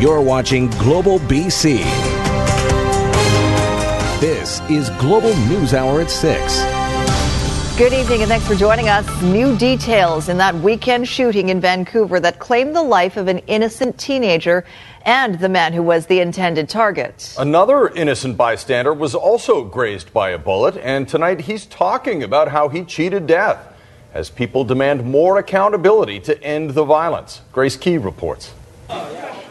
[0.00, 1.80] You're watching Global BC.
[4.18, 7.76] This is Global News Hour at 6.
[7.76, 9.06] Good evening and thanks for joining us.
[9.20, 13.98] New details in that weekend shooting in Vancouver that claimed the life of an innocent
[13.98, 14.64] teenager
[15.02, 17.34] and the man who was the intended target.
[17.38, 22.70] Another innocent bystander was also grazed by a bullet, and tonight he's talking about how
[22.70, 23.76] he cheated death
[24.14, 27.42] as people demand more accountability to end the violence.
[27.52, 28.54] Grace Ke reports.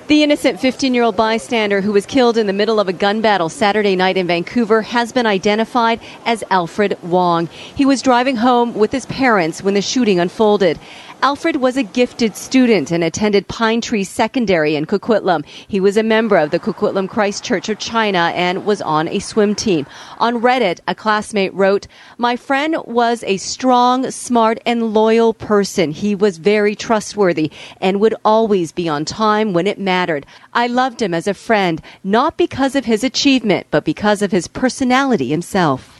[0.10, 3.21] The innocent 15 year old bystander who was killed in the middle of a gun
[3.21, 7.46] battle Saturday night in Vancouver has been identified as Alfred Wong.
[7.75, 10.80] He was driving home with his parents when the shooting unfolded.
[11.21, 15.46] Alfred was a gifted student and attended Pine Tree Secondary in Coquitlam.
[15.46, 19.19] He was a member of the Coquitlam Christ Church of China and was on a
[19.19, 19.86] swim team.
[20.19, 21.87] On Reddit, a classmate wrote,
[22.18, 25.91] My friend was a strong, smart, and loyal person.
[25.91, 27.51] He was very trustworthy
[27.82, 30.25] and would always be on time when it mattered.
[30.54, 34.47] I loved him as a friend, not because of his achievement, but because of his
[34.47, 35.98] personality himself.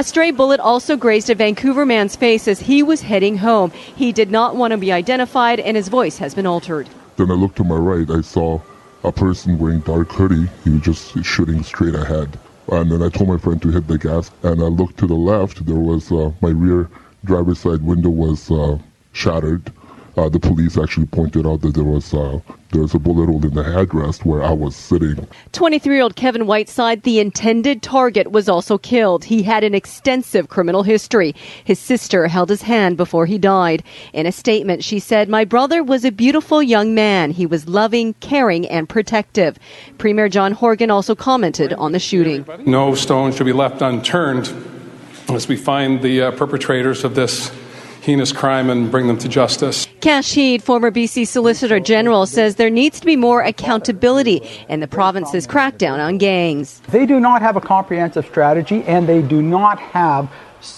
[0.00, 3.70] A stray bullet also grazed a Vancouver man's face as he was heading home.
[3.70, 6.88] He did not want to be identified, and his voice has been altered.
[7.18, 8.08] Then I looked to my right.
[8.08, 8.62] I saw
[9.04, 10.48] a person wearing dark hoodie.
[10.64, 12.38] He was just shooting straight ahead.
[12.72, 14.30] And then I told my friend to hit the gas.
[14.42, 15.66] And I looked to the left.
[15.66, 16.88] There was uh, my rear
[17.26, 18.78] driver's side window was uh,
[19.12, 19.70] shattered.
[20.16, 22.40] Uh, the police actually pointed out that there was uh,
[22.72, 25.26] there was a bullet hole in the headrest where I was sitting.
[25.52, 29.24] 23 year old Kevin Whiteside, the intended target, was also killed.
[29.24, 31.34] He had an extensive criminal history.
[31.64, 33.82] His sister held his hand before he died.
[34.12, 37.32] In a statement, she said, My brother was a beautiful young man.
[37.32, 39.58] He was loving, caring, and protective.
[39.98, 42.46] Premier John Horgan also commented on the shooting.
[42.66, 44.52] No stone should be left unturned
[45.28, 47.52] as we find the uh, perpetrators of this
[48.00, 49.86] heinous crime and bring them to justice.
[50.00, 54.88] Kash Heed, former BC Solicitor General, says there needs to be more accountability in the
[54.88, 56.80] province's crackdown on gangs.
[56.88, 60.26] They do not have a comprehensive strategy and they do not have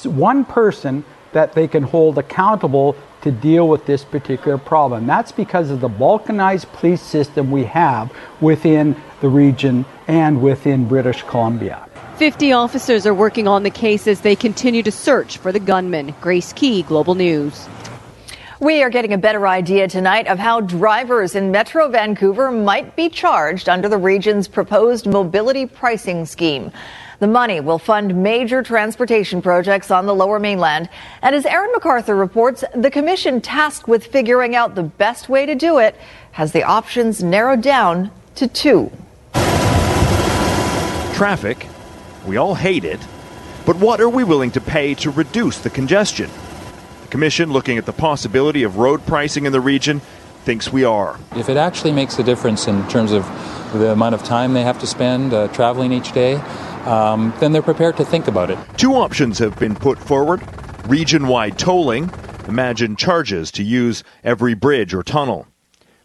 [0.05, 5.07] one person that they can hold accountable to deal with this particular problem.
[5.07, 11.23] That's because of the balkanized police system we have within the region and within British
[11.23, 11.89] Columbia.
[12.17, 16.15] 50 officers are working on the case as they continue to search for the gunman.
[16.21, 17.69] Grace Ke, Global News.
[18.61, 23.09] We are getting a better idea tonight of how drivers in Metro Vancouver might be
[23.09, 26.71] charged under the region's proposed mobility pricing scheme.
[27.19, 30.91] The money will fund major transportation projects on the lower mainland.
[31.23, 35.55] And as Aaron MacArthur reports, the commission tasked with figuring out the best way to
[35.55, 35.97] do it
[36.33, 38.93] has the options narrowed down to two.
[41.15, 41.67] Traffic
[42.27, 43.01] we all hate it.
[43.65, 46.31] But what are we willing to pay to reduce the congestion?
[47.03, 50.01] The Commission, looking at the possibility of road pricing in the region,
[50.45, 51.19] thinks we are.
[51.37, 53.25] If it actually makes a difference in terms of
[53.73, 56.35] the amount of time they have to spend uh, traveling each day,
[56.85, 58.59] um, then they're prepared to think about it.
[58.77, 60.43] Two options have been put forward
[60.87, 62.11] region wide tolling,
[62.49, 65.47] imagine charges to use every bridge or tunnel,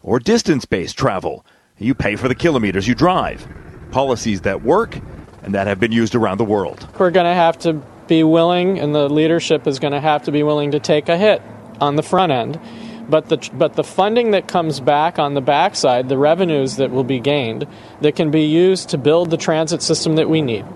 [0.02, 1.44] or distance based travel.
[1.78, 3.46] You pay for the kilometers you drive.
[3.90, 4.98] Policies that work
[5.42, 6.86] and that have been used around the world.
[6.98, 7.74] We're going to have to
[8.06, 11.16] be willing, and the leadership is going to have to be willing to take a
[11.16, 11.42] hit
[11.80, 12.60] on the front end.
[13.08, 17.04] But the, but the funding that comes back on the backside, the revenues that will
[17.04, 17.66] be gained,
[18.02, 20.66] that can be used to build the transit system that we need.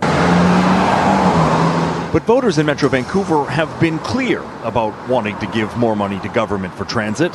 [2.13, 6.29] But voters in Metro Vancouver have been clear about wanting to give more money to
[6.29, 7.33] government for transit.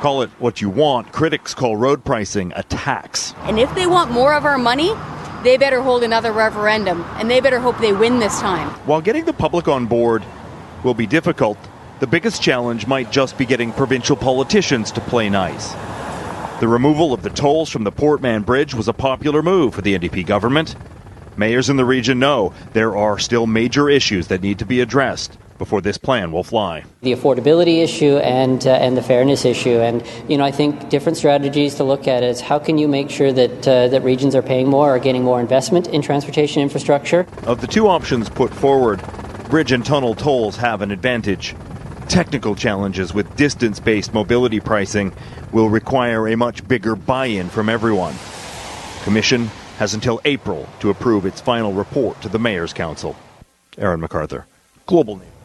[0.00, 1.12] Call it what you want.
[1.12, 3.34] Critics call road pricing a tax.
[3.42, 4.94] And if they want more of our money,
[5.42, 8.68] they better hold another referendum and they better hope they win this time.
[8.86, 10.24] While getting the public on board
[10.84, 11.58] will be difficult,
[12.00, 15.72] the biggest challenge might just be getting provincial politicians to play nice.
[16.60, 19.82] The removal of the tolls from the Port Mann Bridge was a popular move for
[19.82, 20.74] the NDP government.
[21.36, 25.38] Mayors in the region know there are still major issues that need to be addressed
[25.58, 26.84] before this plan will fly.
[27.02, 31.18] The affordability issue and uh, and the fairness issue, and you know, I think different
[31.18, 34.42] strategies to look at is how can you make sure that uh, that regions are
[34.42, 37.26] paying more or getting more investment in transportation infrastructure.
[37.44, 39.02] Of the two options put forward,
[39.50, 41.54] bridge and tunnel tolls have an advantage.
[42.08, 45.12] Technical challenges with distance-based mobility pricing
[45.52, 48.14] will require a much bigger buy-in from everyone.
[49.02, 53.14] Commission has until April to approve its final report to the Mayor's Council.
[53.76, 54.46] Aaron MacArthur,
[54.86, 55.37] Global News.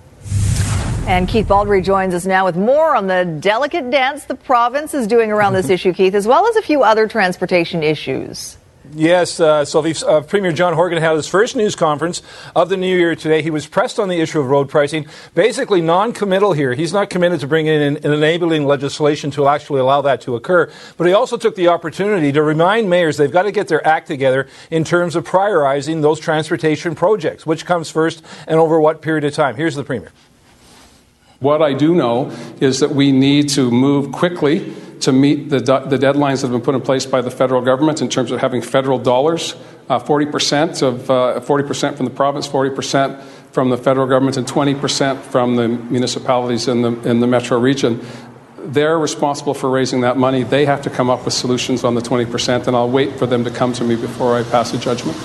[1.06, 5.06] And Keith Baldry joins us now with more on the delicate dance the province is
[5.06, 8.58] doing around this issue, Keith, as well as a few other transportation issues.
[8.96, 9.96] Yes, uh, Sophie.
[10.06, 12.22] Uh, Premier John Horgan had his first news conference
[12.56, 13.42] of the new year today.
[13.42, 15.08] He was pressed on the issue of road pricing.
[15.34, 16.74] Basically, non-committal here.
[16.74, 20.72] He's not committed to bringing in an enabling legislation to actually allow that to occur.
[20.98, 24.08] But he also took the opportunity to remind mayors they've got to get their act
[24.08, 27.46] together in terms of prioritizing those transportation projects.
[27.46, 29.56] Which comes first, and over what period of time?
[29.56, 30.12] Here's the Premier.
[31.44, 32.32] What I do know
[32.62, 36.62] is that we need to move quickly to meet the, the deadlines that have been
[36.62, 39.54] put in place by the federal government in terms of having federal dollars.
[39.90, 45.20] Uh, 40% of uh, 40% from the province, 40% from the federal government, and 20%
[45.20, 48.00] from the municipalities in the in the metro region.
[48.60, 50.44] They're responsible for raising that money.
[50.44, 53.44] They have to come up with solutions on the 20%, and I'll wait for them
[53.44, 55.18] to come to me before I pass a judgment.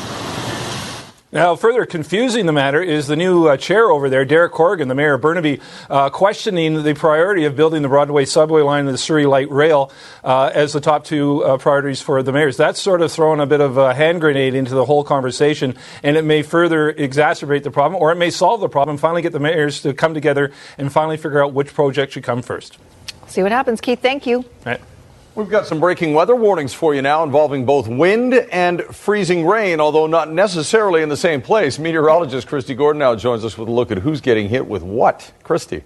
[1.31, 4.95] Now, further confusing the matter is the new uh, chair over there, Derek Corrigan, the
[4.95, 5.61] mayor of Burnaby,
[5.91, 9.93] uh, questioning the priority of building the Broadway subway line and the Surrey Light Rail
[10.25, 12.57] uh, as the top two uh, priorities for the mayors.
[12.57, 16.17] That's sort of throwing a bit of a hand grenade into the whole conversation, and
[16.17, 19.39] it may further exacerbate the problem, or it may solve the problem, finally get the
[19.39, 22.79] mayors to come together and finally figure out which project should come first.
[23.27, 24.01] See what happens, Keith.
[24.01, 24.47] Thank you.
[25.39, 29.79] We've got some breaking weather warnings for you now involving both wind and freezing rain,
[29.79, 31.79] although not necessarily in the same place.
[31.79, 35.31] Meteorologist Kristi Gordon now joins us with a look at who's getting hit with what.
[35.45, 35.85] Kristi.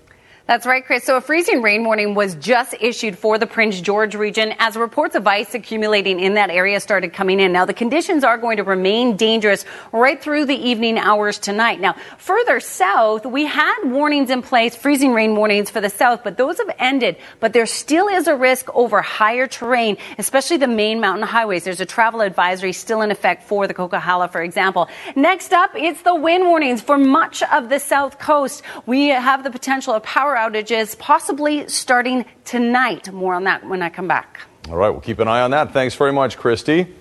[0.49, 1.05] That's right, Chris.
[1.05, 5.15] So a freezing rain warning was just issued for the Prince George region as reports
[5.15, 7.53] of ice accumulating in that area started coming in.
[7.53, 11.81] Now the conditions are going to remain dangerous right through the evening hours tonight.
[11.81, 16.37] Now further south, we had warnings in place, freezing rain warnings for the south, but
[16.37, 17.19] those have ended.
[17.39, 21.63] But there still is a risk over higher terrain, especially the main mountain highways.
[21.63, 24.89] There's a travel advisory still in effect for the Coquihalla, for example.
[25.15, 28.63] Next up, it's the wind warnings for much of the south coast.
[28.87, 33.13] We have the potential of power outages possibly starting tonight.
[33.13, 34.41] More on that when I come back.
[34.69, 35.73] All right, we'll keep an eye on that.
[35.73, 36.93] Thanks very much, Kristi.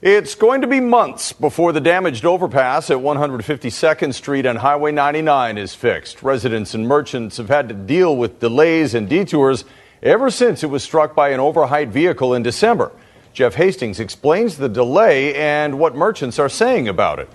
[0.00, 5.58] It's going to be months before the damaged overpass at 152nd Street and Highway 99
[5.58, 6.22] is fixed.
[6.22, 9.64] Residents and merchants have had to deal with delays and detours
[10.00, 12.92] ever since it was struck by an overheight vehicle in December.
[13.32, 17.28] Jeff Hastings explains the delay and what merchants are saying about it.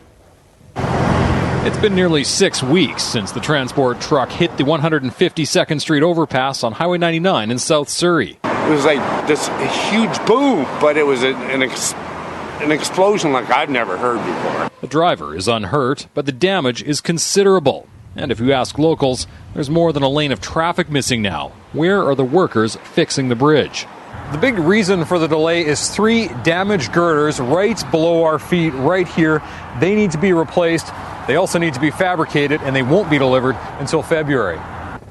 [1.65, 6.73] It's been nearly six weeks since the transport truck hit the 152nd Street overpass on
[6.73, 8.37] Highway 99 in South Surrey.
[8.43, 9.47] It was like this
[9.89, 11.93] huge boom, but it was an, ex-
[12.59, 14.69] an explosion like I've never heard before.
[14.81, 17.87] The driver is unhurt, but the damage is considerable.
[18.17, 21.53] And if you ask locals, there's more than a lane of traffic missing now.
[21.71, 23.87] Where are the workers fixing the bridge?
[24.33, 29.07] The big reason for the delay is three damaged girders right below our feet, right
[29.07, 29.41] here.
[29.79, 30.87] They need to be replaced.
[31.25, 34.59] They also need to be fabricated, and they won't be delivered until February.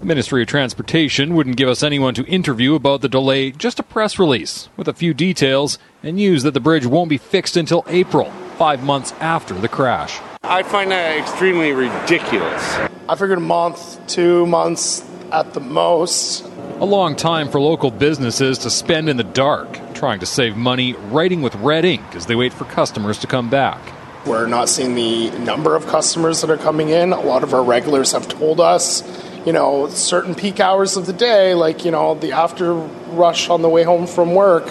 [0.01, 3.83] The Ministry of Transportation wouldn't give us anyone to interview about the delay, just a
[3.83, 7.85] press release with a few details and news that the bridge won't be fixed until
[7.89, 10.21] April, five months after the crash.
[10.43, 12.63] I find that extremely ridiculous.
[13.09, 16.45] I figured a month, two months at the most.
[16.81, 20.93] A long time for local businesses to spend in the dark, trying to save money,
[20.93, 23.81] writing with red ink as they wait for customers to come back.
[24.25, 27.13] We're not seeing the number of customers that are coming in.
[27.13, 29.03] A lot of our regulars have told us,
[29.45, 33.63] you know, certain peak hours of the day, like, you know, the after rush on
[33.63, 34.65] the way home from work,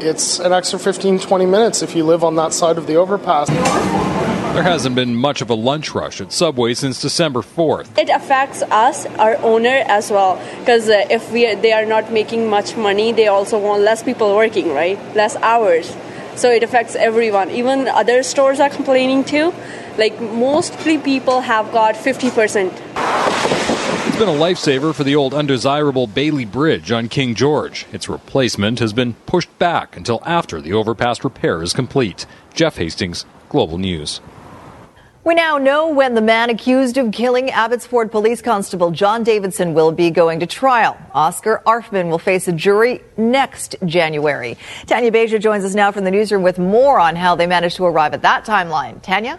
[0.00, 3.48] it's an extra 15, 20 minutes if you live on that side of the overpass.
[3.48, 7.96] There hasn't been much of a lunch rush at Subway since December 4th.
[7.96, 12.50] It affects us, our owner as well, because uh, if we they are not making
[12.50, 14.98] much money, they also want less people working, right?
[15.14, 15.96] Less hours.
[16.36, 17.50] So it affects everyone.
[17.50, 19.52] Even other stores are complaining too.
[19.98, 22.72] Like mostly people have got 50%.
[24.06, 27.86] It's been a lifesaver for the old undesirable Bailey Bridge on King George.
[27.92, 32.26] Its replacement has been pushed back until after the overpass repair is complete.
[32.54, 34.20] Jeff Hastings, Global News.
[35.22, 39.92] We now know when the man accused of killing Abbotsford Police Constable John Davidson will
[39.92, 40.96] be going to trial.
[41.12, 44.56] Oscar Arfman will face a jury next January.
[44.86, 47.84] Tanya Beja joins us now from the newsroom with more on how they managed to
[47.84, 49.02] arrive at that timeline.
[49.02, 49.38] Tanya?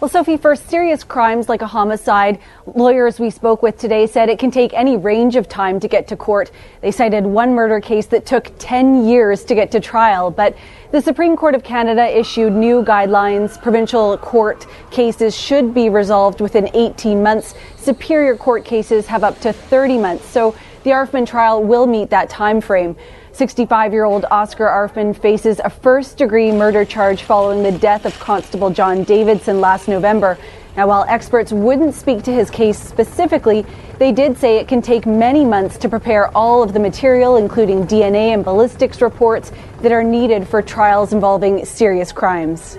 [0.00, 2.38] Well, Sophie, for serious crimes like a homicide,
[2.74, 6.08] lawyers we spoke with today said it can take any range of time to get
[6.08, 6.50] to court.
[6.80, 10.56] They cited one murder case that took 10 years to get to trial, but
[10.90, 13.60] the Supreme Court of Canada issued new guidelines.
[13.60, 17.52] Provincial court cases should be resolved within 18 months.
[17.76, 20.24] Superior court cases have up to 30 months.
[20.24, 22.96] So the Arfman trial will meet that time frame.
[23.32, 28.18] 65 year old Oscar Arfman faces a first degree murder charge following the death of
[28.18, 30.36] Constable John Davidson last November.
[30.76, 33.66] Now, while experts wouldn't speak to his case specifically,
[33.98, 37.86] they did say it can take many months to prepare all of the material, including
[37.86, 42.78] DNA and ballistics reports, that are needed for trials involving serious crimes.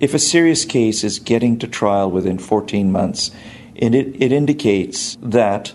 [0.00, 3.30] If a serious case is getting to trial within 14 months,
[3.74, 5.74] it, it indicates that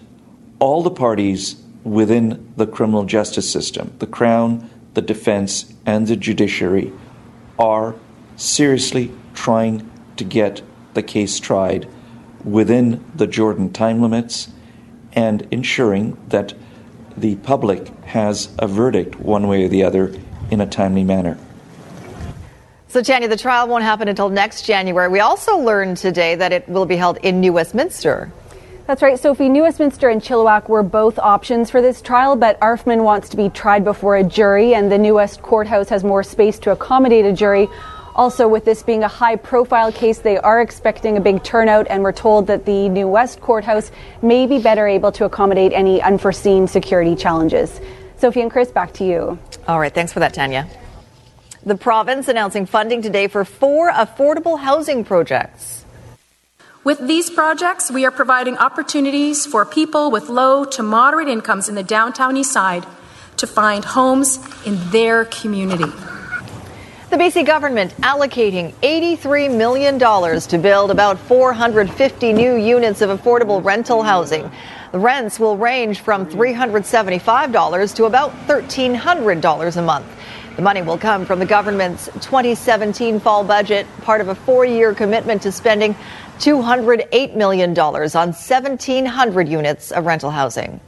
[0.59, 6.91] all the parties within the criminal justice system, the Crown, the defense, and the judiciary,
[7.57, 7.95] are
[8.35, 10.61] seriously trying to get
[10.93, 11.87] the case tried
[12.43, 14.49] within the Jordan time limits
[15.13, 16.53] and ensuring that
[17.17, 20.13] the public has a verdict one way or the other
[20.49, 21.37] in a timely manner.
[22.87, 25.07] So, Tanya, the trial won't happen until next January.
[25.07, 28.31] We also learned today that it will be held in New Westminster.
[28.87, 29.47] That's right, Sophie.
[29.47, 33.47] New Westminster and Chilliwack were both options for this trial, but Arfman wants to be
[33.47, 37.31] tried before a jury, and the New West courthouse has more space to accommodate a
[37.31, 37.69] jury.
[38.15, 42.03] Also, with this being a high profile case, they are expecting a big turnout, and
[42.03, 46.67] we're told that the New West courthouse may be better able to accommodate any unforeseen
[46.67, 47.79] security challenges.
[48.17, 49.39] Sophie and Chris, back to you.
[49.67, 50.67] All right, thanks for that, Tanya.
[51.63, 55.80] The province announcing funding today for four affordable housing projects.
[56.83, 61.75] With these projects, we are providing opportunities for people with low to moderate incomes in
[61.75, 62.87] the downtown east side
[63.37, 65.85] to find homes in their community.
[67.11, 74.01] The BC government allocating $83 million to build about 450 new units of affordable rental
[74.01, 74.49] housing.
[74.91, 80.07] The rents will range from $375 to about $1,300 a month.
[80.55, 84.93] The money will come from the government's 2017 fall budget, part of a four year
[84.93, 85.95] commitment to spending
[86.41, 90.81] $208 million on 1,700 units of rental housing.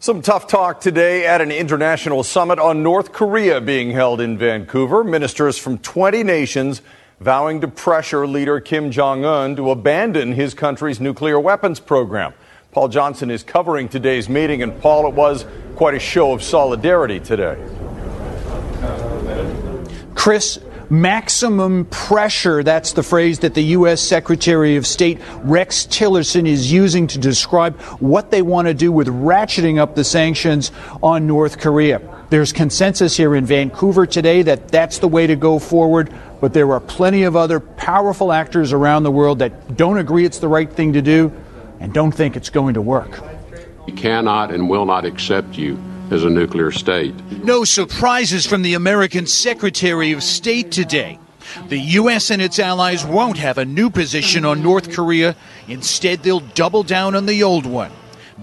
[0.00, 5.04] Some tough talk today at an international summit on North Korea being held in Vancouver.
[5.04, 6.82] Ministers from 20 nations
[7.20, 12.34] vowing to pressure leader Kim Jong un to abandon his country's nuclear weapons program.
[12.72, 17.20] Paul Johnson is covering today's meeting, and Paul, it was quite a show of solidarity
[17.20, 17.56] today.
[20.14, 20.58] Chris,
[21.00, 22.62] maximum pressure.
[22.62, 24.00] That's the phrase that the U.S.
[24.00, 29.08] Secretary of State Rex Tillerson is using to describe what they want to do with
[29.08, 30.70] ratcheting up the sanctions
[31.02, 32.00] on North Korea.
[32.30, 36.72] There's consensus here in Vancouver today that that's the way to go forward, but there
[36.72, 40.72] are plenty of other powerful actors around the world that don't agree it's the right
[40.72, 41.32] thing to do
[41.80, 43.20] and don't think it's going to work.
[43.86, 45.78] We cannot and will not accept you
[46.10, 47.14] as a nuclear state.
[47.44, 51.18] No surprises from the American Secretary of State today.
[51.68, 52.30] The U.S.
[52.30, 55.36] and its allies won't have a new position on North Korea.
[55.68, 57.92] Instead, they'll double down on the old one,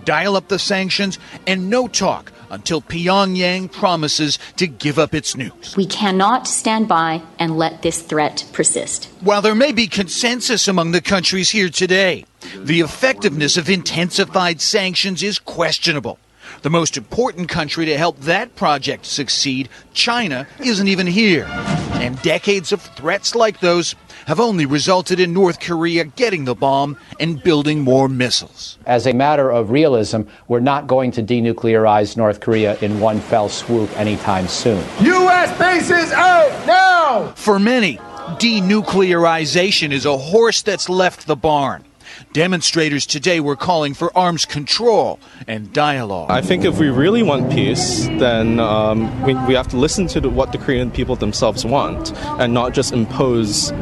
[0.05, 5.75] dial up the sanctions, and no talk until Pyongyang promises to give up its nukes.
[5.75, 9.05] We cannot stand by and let this threat persist.
[9.21, 12.25] While there may be consensus among the countries here today,
[12.55, 16.19] the effectiveness of intensified sanctions is questionable.
[16.61, 21.45] The most important country to help that project succeed, China, isn't even here.
[21.93, 23.95] And decades of threats like those
[24.27, 28.77] have only resulted in North Korea getting the bomb and building more missiles.
[28.85, 33.49] As a matter of realism, we're not going to denuclearize North Korea in one fell
[33.49, 34.83] swoop anytime soon.
[35.01, 35.57] U.S.
[35.57, 37.33] bases out now!
[37.35, 37.97] For many,
[38.37, 41.83] denuclearization is a horse that's left the barn.
[42.33, 46.31] Demonstrators today were calling for arms control and dialogue.
[46.31, 50.21] I think if we really want peace, then um, we, we have to listen to
[50.21, 53.73] the, what the Korean people themselves want and not just impose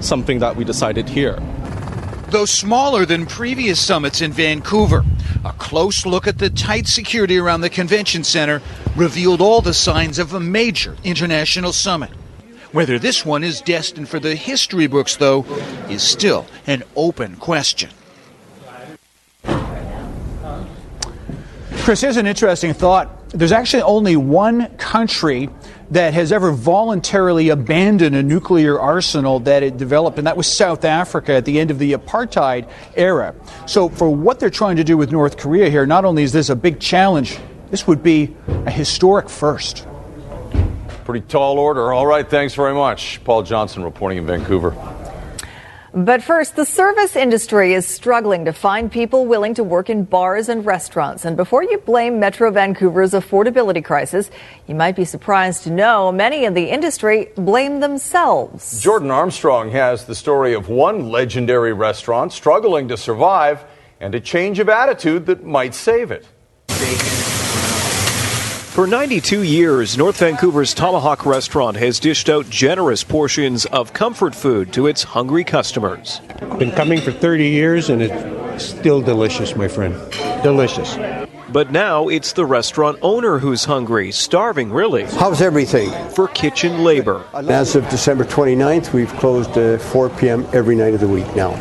[0.00, 1.38] something that we decided here.
[2.30, 5.04] Though smaller than previous summits in Vancouver,
[5.44, 8.62] a close look at the tight security around the convention center
[8.96, 12.10] revealed all the signs of a major international summit.
[12.76, 15.46] Whether this one is destined for the history books, though,
[15.88, 17.88] is still an open question.
[21.78, 23.30] Chris, here's an interesting thought.
[23.30, 25.48] There's actually only one country
[25.90, 30.84] that has ever voluntarily abandoned a nuclear arsenal that it developed, and that was South
[30.84, 33.34] Africa at the end of the apartheid era.
[33.64, 36.50] So, for what they're trying to do with North Korea here, not only is this
[36.50, 37.38] a big challenge,
[37.70, 39.86] this would be a historic first.
[41.06, 41.92] Pretty tall order.
[41.92, 43.22] All right, thanks very much.
[43.22, 44.74] Paul Johnson reporting in Vancouver.
[45.94, 50.48] But first, the service industry is struggling to find people willing to work in bars
[50.48, 51.24] and restaurants.
[51.24, 54.32] And before you blame Metro Vancouver's affordability crisis,
[54.66, 58.82] you might be surprised to know many in the industry blame themselves.
[58.82, 63.64] Jordan Armstrong has the story of one legendary restaurant struggling to survive
[64.00, 66.26] and a change of attitude that might save it.
[68.76, 74.70] For 92 years, North Vancouver's Tomahawk restaurant has dished out generous portions of comfort food
[74.74, 76.20] to its hungry customers.
[76.58, 79.94] Been coming for 30 years and it's still delicious, my friend.
[80.42, 80.94] Delicious.
[81.56, 85.04] But now it's the restaurant owner who's hungry, starving really.
[85.04, 85.90] How's everything?
[86.10, 87.24] For kitchen labor.
[87.32, 90.46] As of December 29th, we've closed at 4 p.m.
[90.52, 91.54] every night of the week now.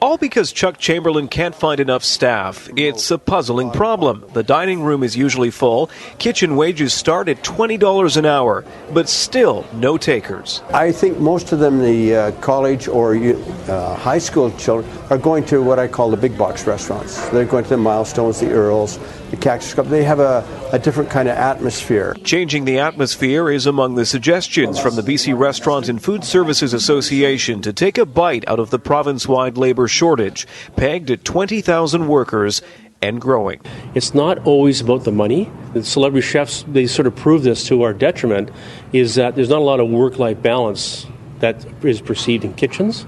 [0.00, 2.70] All because Chuck Chamberlain can't find enough staff.
[2.76, 4.24] It's a puzzling problem.
[4.32, 5.90] The dining room is usually full.
[6.18, 10.62] Kitchen wages start at $20 an hour, but still no takers.
[10.72, 15.44] I think most of them, the uh, college or uh, high school children, are going
[15.46, 17.28] to what I call the big box restaurants.
[17.28, 18.98] They're going to the Milestones, the Earls,
[19.30, 19.88] the Cactus Club.
[19.88, 22.16] They have a, a different kind of atmosphere.
[22.24, 27.60] Changing the atmosphere is among the suggestions from the BC Restaurant and Food Services Association
[27.62, 30.46] to take a bite out of the province wide labor shortage,
[30.76, 32.62] pegged at 20,000 workers
[33.02, 33.60] and growing.
[33.94, 35.50] It's not always about the money.
[35.74, 38.50] The celebrity chefs, they sort of prove this to our detriment,
[38.92, 41.06] is that there's not a lot of work life balance
[41.40, 43.04] that is perceived in kitchens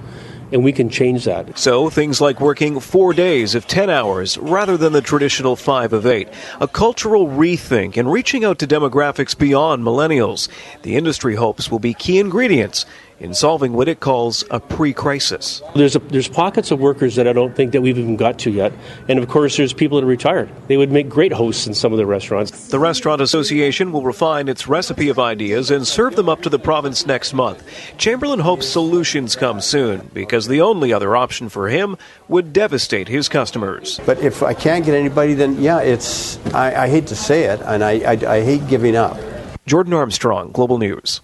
[0.52, 1.58] and we can change that.
[1.58, 6.06] So, things like working four days of 10 hours rather than the traditional five of
[6.06, 6.28] eight,
[6.60, 10.48] a cultural rethink, and reaching out to demographics beyond millennials,
[10.82, 12.86] the industry hopes will be key ingredients
[13.20, 15.62] in solving what it calls a pre-crisis.
[15.74, 18.50] There's a, there's pockets of workers that I don't think that we've even got to
[18.50, 18.72] yet,
[19.08, 20.50] and of course there's people that are retired.
[20.68, 22.68] They would make great hosts in some of the restaurants.
[22.68, 26.58] The Restaurant Association will refine its recipe of ideas and serve them up to the
[26.58, 27.64] province next month.
[27.96, 31.96] Chamberlain hopes solutions come soon because the only other option for him
[32.28, 34.00] would devastate his customers.
[34.04, 37.60] But if I can't get anybody, then yeah, it's I, I hate to say it,
[37.62, 39.18] and I, I, I hate giving up.
[39.66, 41.20] Jordan Armstrong, Global News.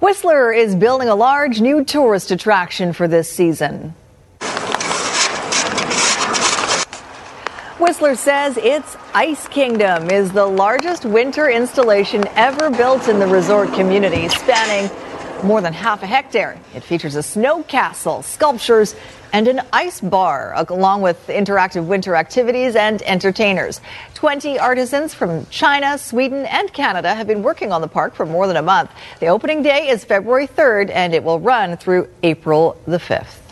[0.00, 3.96] Whistler is building a large new tourist attraction for this season.
[7.80, 13.72] Whistler says its Ice Kingdom is the largest winter installation ever built in the resort
[13.74, 14.88] community, spanning
[15.42, 16.58] more than half a hectare.
[16.74, 18.94] It features a snow castle, sculptures,
[19.32, 23.80] and an ice bar, along with interactive winter activities and entertainers.
[24.14, 28.46] 20 artisans from China, Sweden, and Canada have been working on the park for more
[28.46, 28.90] than a month.
[29.20, 33.47] The opening day is February 3rd, and it will run through April the 5th.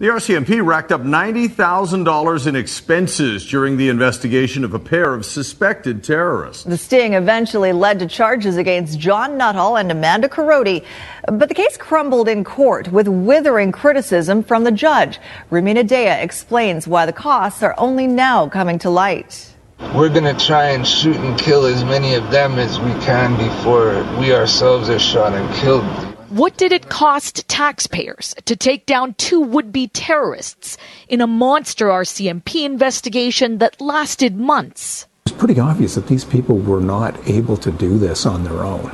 [0.00, 6.02] The RCMP racked up $90,000 in expenses during the investigation of a pair of suspected
[6.02, 6.64] terrorists.
[6.64, 10.86] The sting eventually led to charges against John Nuttall and Amanda Korody,
[11.26, 15.18] but the case crumbled in court with withering criticism from the judge.
[15.50, 19.54] Rumina Daya explains why the costs are only now coming to light.
[19.94, 23.36] We're going to try and shoot and kill as many of them as we can
[23.36, 26.16] before we ourselves are shot and killed.
[26.30, 31.86] What did it cost taxpayers to take down two would be terrorists in a monster
[31.86, 35.08] RCMP investigation that lasted months?
[35.26, 38.92] It's pretty obvious that these people were not able to do this on their own.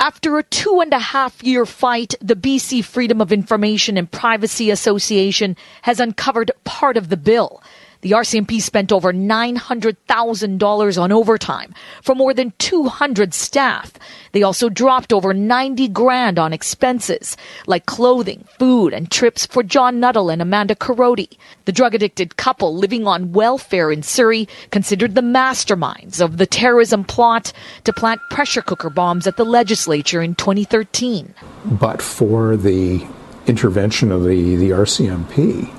[0.00, 4.70] After a two and a half year fight, the BC Freedom of Information and Privacy
[4.70, 7.62] Association has uncovered part of the bill.
[8.00, 13.92] The RCMP spent over $900,000 on overtime for more than 200 staff.
[14.30, 19.98] They also dropped over 90 grand on expenses like clothing, food, and trips for John
[19.98, 21.36] Nuttall and Amanda Korody.
[21.64, 27.02] The drug addicted couple living on welfare in Surrey considered the masterminds of the terrorism
[27.02, 31.34] plot to plant pressure cooker bombs at the legislature in 2013.
[31.64, 33.04] But for the
[33.48, 35.74] intervention of the, the RCMP,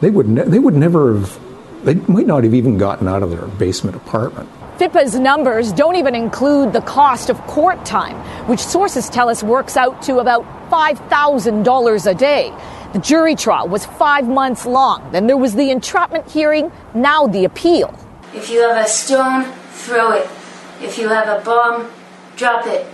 [0.00, 1.38] they would ne- they would never have
[1.84, 4.48] they might not have even gotten out of their basement apartment.
[4.78, 8.16] FIPA's numbers don't even include the cost of court time,
[8.48, 12.52] which sources tell us works out to about $5,000 a day.
[12.92, 15.12] The jury trial was five months long.
[15.12, 17.94] Then there was the entrapment hearing, now the appeal.
[18.34, 20.28] If you have a stone, throw it.
[20.80, 21.90] If you have a bomb,
[22.36, 22.86] drop it.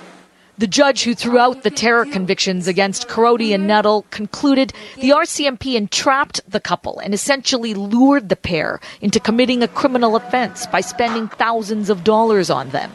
[0.58, 5.74] The judge who threw out the terror convictions against Korody and Nuttall concluded the RCMP
[5.74, 11.28] entrapped the couple and essentially lured the pair into committing a criminal offense by spending
[11.28, 12.90] thousands of dollars on them.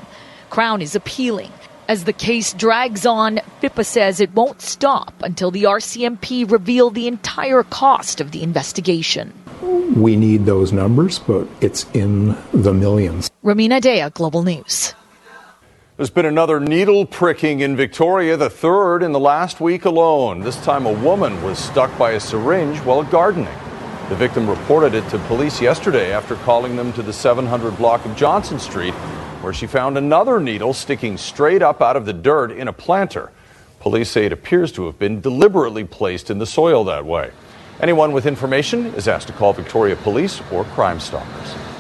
[0.49, 1.51] Crown is appealing.
[1.87, 7.05] As the case drags on, FIPA says it won't stop until the RCMP reveal the
[7.07, 9.33] entire cost of the investigation.
[9.95, 13.29] We need those numbers, but it's in the millions.
[13.43, 14.95] Rumina Daya, Global News.
[16.01, 20.41] There's been another needle pricking in Victoria, the third in the last week alone.
[20.41, 23.55] This time, a woman was stuck by a syringe while gardening.
[24.09, 28.15] The victim reported it to police yesterday after calling them to the 700 block of
[28.15, 28.95] Johnson Street,
[29.43, 33.31] where she found another needle sticking straight up out of the dirt in a planter.
[33.79, 37.29] Police say it appears to have been deliberately placed in the soil that way.
[37.79, 41.70] Anyone with information is asked to call Victoria Police or Crime Stoppers.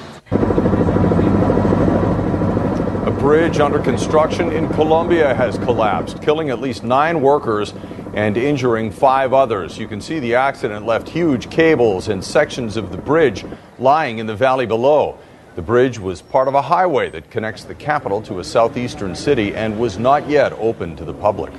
[3.21, 7.71] Bridge under construction in Colombia has collapsed, killing at least nine workers
[8.15, 9.77] and injuring five others.
[9.77, 13.45] You can see the accident left huge cables and sections of the bridge
[13.77, 15.19] lying in the valley below.
[15.53, 19.53] The bridge was part of a highway that connects the capital to a southeastern city
[19.53, 21.53] and was not yet open to the public.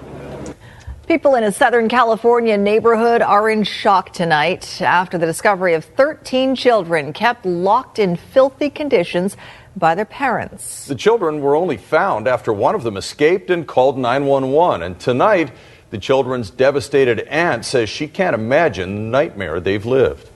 [1.07, 6.57] People in a Southern California neighborhood are in shock tonight after the discovery of 13
[6.57, 9.37] children kept locked in filthy conditions
[9.77, 10.87] by their parents.
[10.87, 14.83] The children were only found after one of them escaped and called 911.
[14.83, 15.53] And tonight,
[15.91, 20.29] the children's devastated aunt says she can't imagine the nightmare they've lived.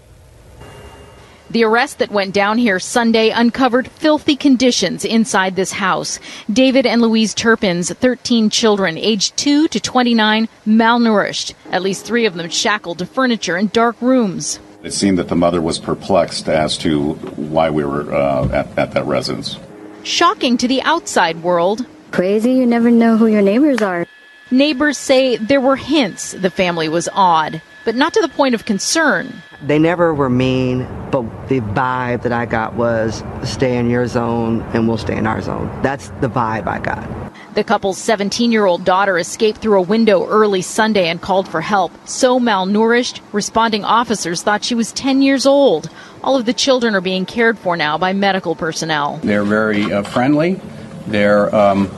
[1.48, 6.18] The arrest that went down here Sunday uncovered filthy conditions inside this house.
[6.52, 11.54] David and Louise Turpin's 13 children, aged 2 to 29, malnourished.
[11.70, 14.58] At least three of them shackled to furniture in dark rooms.
[14.82, 18.92] It seemed that the mother was perplexed as to why we were uh, at, at
[18.92, 19.58] that residence.
[20.04, 21.84] Shocking to the outside world.
[22.12, 24.06] Crazy, you never know who your neighbors are.
[24.50, 28.64] Neighbors say there were hints the family was odd, but not to the point of
[28.64, 29.42] concern.
[29.60, 34.62] They never were mean, but the vibe that I got was stay in your zone
[34.72, 35.66] and we'll stay in our zone.
[35.82, 37.25] That's the vibe I got.
[37.56, 41.62] The couple's 17 year old daughter escaped through a window early Sunday and called for
[41.62, 41.90] help.
[42.06, 45.88] So malnourished, responding officers thought she was 10 years old.
[46.22, 49.20] All of the children are being cared for now by medical personnel.
[49.24, 50.60] They're very uh, friendly,
[51.06, 51.90] they're, um,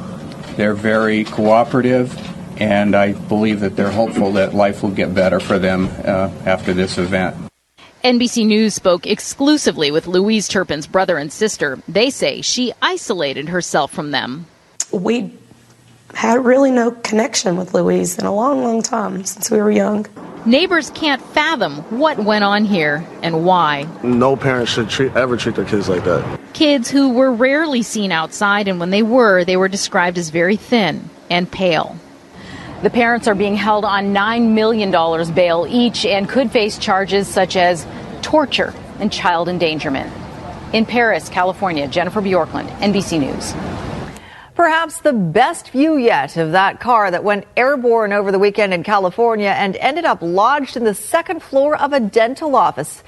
[0.57, 2.17] they're very cooperative,
[2.61, 6.73] and I believe that they're hopeful that life will get better for them uh, after
[6.73, 7.37] this event.
[8.05, 11.83] NBC News spoke exclusively with Louise Turpin's brother and sister.
[11.89, 14.47] They say she isolated herself from them.
[14.93, 15.37] We
[16.15, 20.07] had really no connection with Louise in a long, long time since we were young.
[20.47, 23.87] Neighbors can't fathom what went on here and why.
[24.03, 26.41] No parent should treat, ever treat their kids like that.
[26.55, 30.57] Kids who were rarely seen outside, and when they were, they were described as very
[30.57, 31.97] thin and pale.
[32.83, 34.91] The parents are being held on $9 million
[35.35, 37.87] bail each and could face charges such as
[38.23, 40.13] torture and child endangerment.
[40.73, 43.88] In Perris, California, Jennifer Bjorklund, NBC News.
[44.59, 48.83] Perhaps the best view yet of that car that went airborne over the weekend in
[48.83, 53.05] California and ended up lodged in the second floor of a dental office.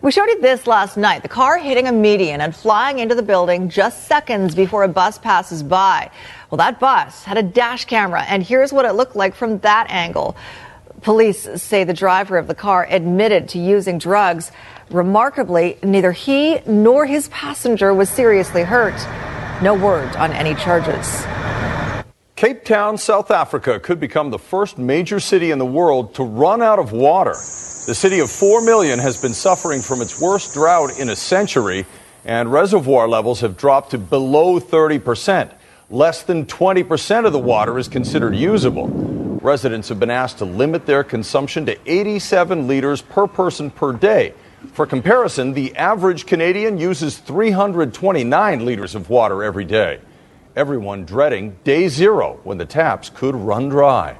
[0.00, 1.22] We showed you this last night.
[1.22, 5.18] The car hitting a median and flying into the building just seconds before a bus
[5.18, 6.08] passes by.
[6.50, 9.90] Well, that bus had a dash camera, and here's what it looked like from that
[9.90, 10.36] angle.
[11.00, 14.52] Police say the driver of the car admitted to using drugs.
[14.92, 18.94] Remarkably, neither he nor his passenger was seriously hurt.
[19.62, 21.24] No word on any charges.
[22.36, 26.60] Cape Town, South Africa could become the first major city in the world to run
[26.60, 27.30] out of water.
[27.30, 31.86] The city of 4 million has been suffering from its worst drought in a century,
[32.24, 35.52] and reservoir levels have dropped to below 30 percent.
[35.88, 38.88] Less than 20 percent of the water is considered usable.
[38.88, 44.34] Residents have been asked to limit their consumption to 87 liters per person per day.
[44.72, 50.00] For comparison, the average Canadian uses 329 liters of water every day.
[50.54, 54.16] Everyone dreading day zero when the taps could run dry.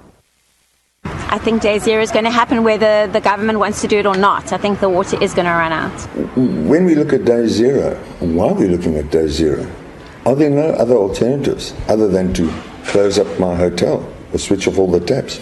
[1.05, 4.07] I think day zero is going to happen whether the government wants to do it
[4.07, 4.53] or not.
[4.53, 5.99] I think the water is going to run out.
[6.37, 9.67] When we look at day zero, why are we looking at day zero?
[10.27, 12.53] Are there no other alternatives other than to
[12.85, 15.41] close up my hotel or switch off all the taps?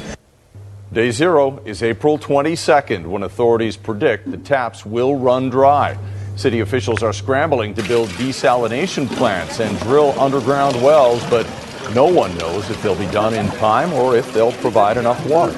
[0.93, 5.97] Day zero is April 22nd when authorities predict the taps will run dry.
[6.35, 11.47] City officials are scrambling to build desalination plants and drill underground wells, but
[11.95, 15.55] no one knows if they'll be done in time or if they'll provide enough water.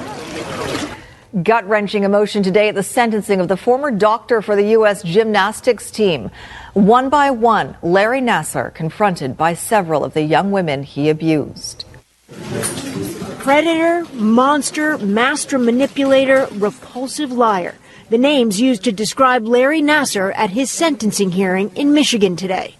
[1.42, 5.02] Gut wrenching emotion today at the sentencing of the former doctor for the U.S.
[5.02, 6.30] gymnastics team.
[6.74, 11.86] One by one, Larry Nassar confronted by several of the young women he abused.
[13.42, 17.74] Predator, monster, master manipulator, repulsive liar.
[18.08, 22.76] The names used to describe Larry Nassar at his sentencing hearing in Michigan today.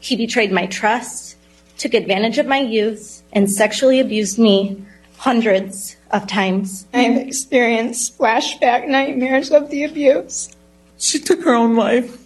[0.00, 1.36] He betrayed my trust,
[1.76, 4.82] took advantage of my youth, and sexually abused me
[5.18, 6.86] hundreds of times.
[6.94, 10.48] I've experienced flashback nightmares of the abuse.
[10.96, 12.16] She took her own life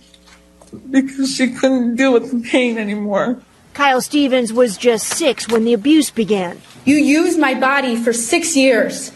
[0.91, 3.43] because she couldn't deal with the pain anymore.
[3.75, 6.61] Kyle Stephens was just six when the abuse began.
[6.85, 9.13] You used my body for six years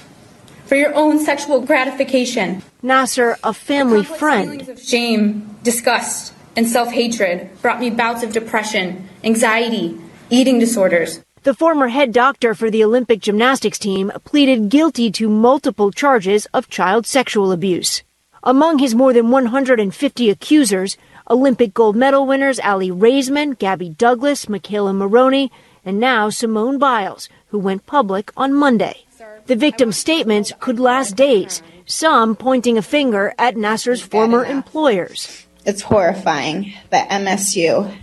[0.66, 2.62] for your own sexual gratification.
[2.82, 4.68] Nassar, a family friend.
[4.68, 9.98] Of shame, disgust, and self hatred brought me bouts of depression, anxiety,
[10.30, 11.20] eating disorders.
[11.42, 16.70] The former head doctor for the Olympic gymnastics team pleaded guilty to multiple charges of
[16.70, 18.02] child sexual abuse.
[18.42, 20.96] Among his more than 150 accusers,
[21.30, 25.50] Olympic gold medal winners Aly Raisman, Gabby Douglas, McKayla Maroney,
[25.84, 29.06] and now Simone Biles, who went public on Monday.
[29.46, 35.46] The victims' statements could last days, some pointing a finger at Nassar's former employers.
[35.64, 37.94] It's horrifying that MSU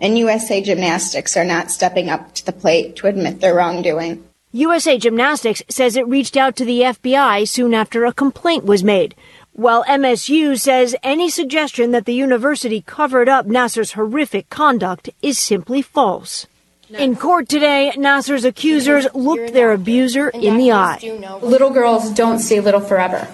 [0.00, 4.24] and USA Gymnastics are not stepping up to the plate to admit their wrongdoing.
[4.52, 9.14] USA Gymnastics says it reached out to the FBI soon after a complaint was made,
[9.60, 15.82] while MSU says any suggestion that the university covered up Nassar's horrific conduct is simply
[15.82, 16.46] false.
[16.88, 20.98] In court today, Nassar's accusers looked their abuser in the eye.
[21.42, 23.28] Little girls don't stay little forever.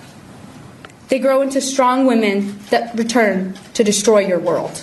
[1.10, 4.82] They grow into strong women that return to destroy your world.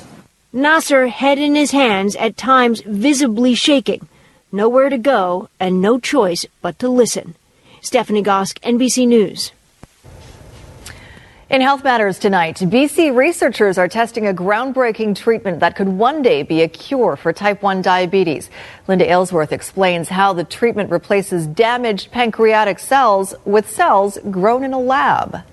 [0.53, 4.08] Nasser, head in his hands, at times visibly shaking.
[4.49, 7.36] Nowhere to go and no choice but to listen.
[7.82, 9.51] Stephanie Gosk, NBC News.
[11.53, 16.41] In Health Matters tonight, BC researchers are testing a groundbreaking treatment that could one day
[16.41, 18.49] be a cure for type 1 diabetes.
[18.87, 24.79] Linda Aylesworth explains how the treatment replaces damaged pancreatic cells with cells grown in a
[24.79, 25.43] lab.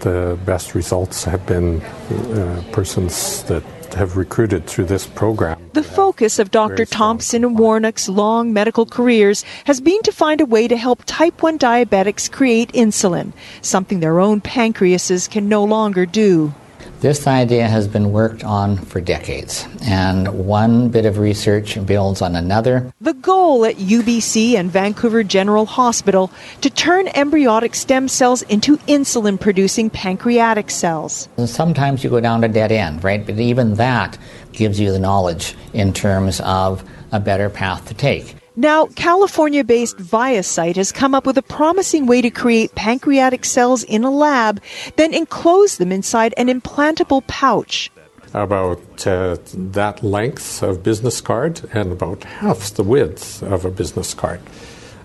[0.00, 3.62] The best results have been uh, persons that
[3.94, 5.58] have recruited through this program.
[5.72, 6.84] The focus of Dr.
[6.84, 11.42] Thompson and Warnock's long medical careers has been to find a way to help type
[11.42, 16.54] 1 diabetics create insulin, something their own pancreases can no longer do.
[17.00, 22.36] This idea has been worked on for decades, and one bit of research builds on
[22.36, 22.92] another.
[23.00, 29.40] The goal at UBC and Vancouver General Hospital to turn embryonic stem cells into insulin
[29.40, 31.28] producing pancreatic cells.
[31.44, 33.24] Sometimes you go down a dead end, right?
[33.24, 34.16] But even that
[34.52, 38.36] gives you the knowledge in terms of a better path to take.
[38.56, 43.82] Now, California based ViaCyte has come up with a promising way to create pancreatic cells
[43.84, 44.60] in a lab,
[44.96, 47.90] then enclose them inside an implantable pouch.
[48.34, 54.12] About uh, that length of business card and about half the width of a business
[54.12, 54.40] card.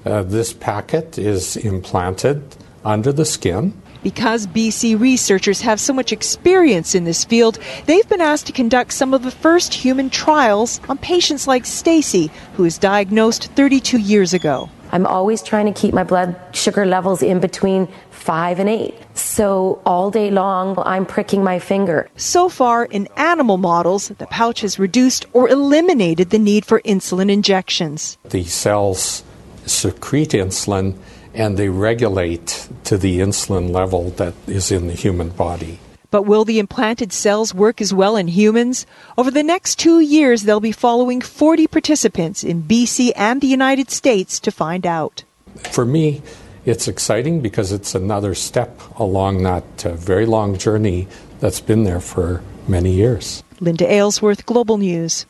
[0.06, 2.44] Uh, this packet is implanted
[2.84, 3.74] under the skin
[4.08, 8.94] because BC researchers have so much experience in this field, they've been asked to conduct
[8.94, 14.34] some of the first human trials on patients like Stacy, who was diagnosed 32 years
[14.34, 14.70] ago.
[14.94, 18.96] I'm always trying to keep my blood sugar levels in between five and eight.
[19.14, 22.08] So all day long, I'm pricking my finger.
[22.16, 27.30] So far, in animal models, the pouch has reduced or eliminated the need for insulin
[27.30, 28.18] injections.
[28.24, 29.26] The cells
[29.66, 30.98] secrete insulin
[31.38, 35.80] and they regulate to the insulin level that is in the human body.
[36.10, 38.88] But will the implanted cells work as well in humans?
[39.18, 43.92] Over the next two years, they'll be following 40 participants in BC and the United
[43.92, 45.24] States to find out.
[45.70, 46.24] For me,
[46.66, 51.08] it's exciting because it's another step along that uh, very long journey
[51.40, 53.44] that's been there for many years.
[53.60, 55.26] Linda Aylesworth, Global News.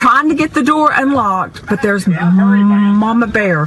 [0.00, 3.66] Trying to get the door unlocked, but there's Mama Bear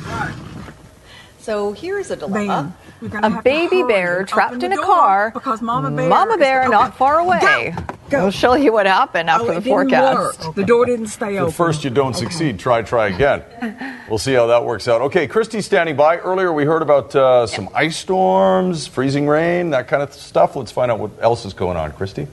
[1.48, 2.76] so here's a dilemma.
[3.24, 5.32] A baby bear trapped in a car.
[5.32, 7.74] Because Mama Bear, Mama bear not far away.
[7.74, 8.22] Go, go.
[8.24, 10.44] We'll show you what happened after oh, the forecast.
[10.44, 10.56] Work.
[10.56, 11.48] The door didn't stay open.
[11.48, 12.26] At first, you don't okay.
[12.26, 12.60] succeed.
[12.60, 13.44] Try, try again.
[14.10, 15.00] We'll see how that works out.
[15.04, 16.18] Okay, Kristi's standing by.
[16.18, 20.58] Earlier, we heard about uh, some ice storms, freezing rain, that kind of stuff.
[20.58, 22.28] Let's find out what else is going on, Kristi.